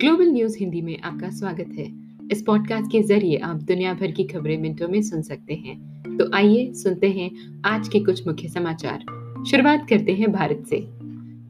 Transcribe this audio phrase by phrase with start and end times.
[0.00, 1.84] Global news Hindi में आपका स्वागत है।
[2.32, 6.28] इस पॉडकास्ट के ज़रिए आप दुनिया भर की खबरें मिनटों में सुन सकते हैं। तो
[6.34, 7.30] आइए सुनते हैं
[7.64, 9.04] आज के कुछ मुख्य समाचार।
[9.50, 10.80] शुरुआत करते हैं भारत से।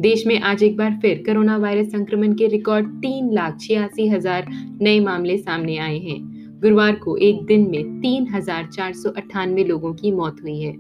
[0.00, 4.46] देश में आज एक बार फिर कोरोना वायरस संक्रमण के रिकॉर्ड तीन लाख छियासी हज़ार
[4.82, 6.21] नए मामले सामने आए हैं।
[6.61, 10.77] गुरुवार को एक दिन में तीन हज़ार चार सौ अट्ठानवे लोगों की मौत हुई है।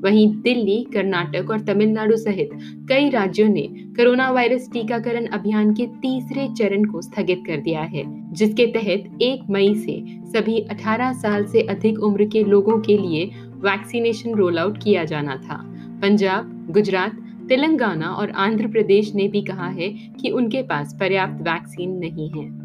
[0.00, 2.50] वहीं दिल्ली, कर्नाटक और तमिलनाडु सहित
[2.88, 3.62] कई राज्यों ने
[3.96, 9.50] कोरोना वायरस टीकाकरण अभियान के तीसरे चरण को स्थगित कर दिया है, जिसके तहत 1
[9.50, 10.02] मई से
[10.32, 13.24] सभी 18 साल से अधिक उम्र के लोगों के लिए
[13.60, 15.56] वैक्सीनेशन रोल आउट किया जाना था।
[16.02, 17.16] पंजाब, गुजरात,
[17.48, 19.88] तेलंगाना और आंध्र प्रदेश ने भी कहा है
[20.20, 22.59] कि उनके पास पर्याप्त वैक्सीन नहीं है।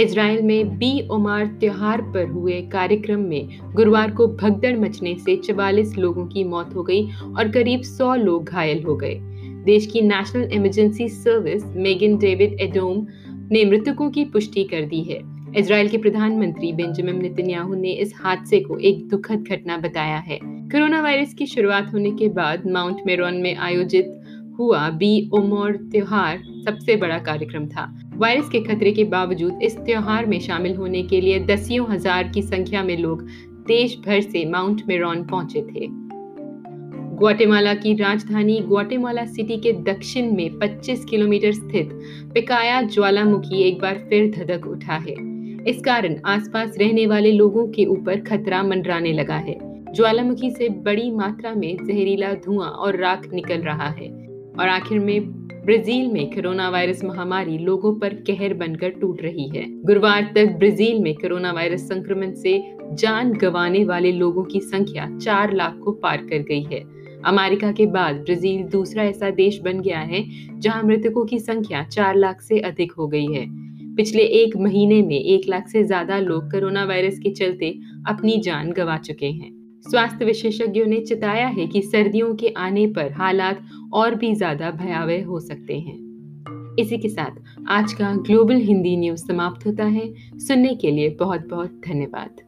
[0.00, 5.96] इसराइल में बी उमार त्योहार पर हुए कार्यक्रम में गुरुवार को भगदड़ मचने से 44
[5.98, 7.06] लोगों की मौत हो गई
[7.38, 9.14] और करीब 100 लोग घायल हो गए।
[9.64, 13.06] देश की national emergency service Magen David Adom
[13.52, 15.20] ने मृतकों की पुष्टि कर दी है।
[15.56, 21.00] इसराइल के प्रधानमंत्री बेंजामिन नेतन्याहू ने इस हादसे को एक दुखद घटना बताया है। कोरोना
[21.00, 24.12] वायरस की शुरुआत होने के बाद माउंट मेरोन में आयोजित
[24.58, 30.26] हुआ बी उमर त्योहार सबसे बड़ा कार्यक्रम था। वायरस के खतरे के बावजूद इस त्योहार
[30.26, 33.22] में शामिल होने के लिए दसियों हज़ार की संख्या में लोग
[33.66, 35.86] देश भर से माउंट मेरॉन पहुँचे थे।
[37.18, 41.88] ग्वाटेमाला की राजधानी ग्वाटेमाला सिटी के दक्षिण में 25 किलोमीटर स्थित
[42.34, 45.14] पिकाया ज्वालामुखी एक बार फिर धधक उठा है।
[45.64, 49.58] इस कारण आसपास रहने वाले लोगों के ऊपर खतरा मंडराने लगा है।
[49.94, 54.08] ज्वालामुखी से बड़ी मात्रा में जहरीला धुआँ और राख निकल रहा है
[54.60, 59.64] और आखिर में ब्राज़ील में कोरोना वायरस महामारी लोगों पर कहर बनकर टूट रही है।
[59.82, 62.52] गुरुवार तक ब्राज़ील में कोरोना वायरस संक्रमण से
[62.92, 66.80] जान गंवाने वाले लोगों की संख्या चार लाख को पार कर गई है।
[67.24, 70.24] अमेरिका के बाद ब्राज़ील दूसरा ऐसा देश बन गया है,
[70.60, 73.46] जहाँ मृतकों की संख्या चार लाख से अधिक हो गई है।
[73.96, 77.74] पिछले एक महीने में एक लाख से ज़्यादा लोग कोरोना वायरस के चलते
[78.08, 79.55] अपनी जान गंवा चुके हैं।
[79.90, 83.60] स्वास्थ्य विशेषज्ञों ने चिताया है कि सर्दियों के आने पर हालात
[83.92, 89.26] और भी ज़्यादा भयावह हो सकते हैं। इसी के साथ आज का ग्लोबल हिंदी न्यूज़
[89.26, 92.45] समाप्त होता है। सुनने के लिए बहुत बहुत धन्यवाद।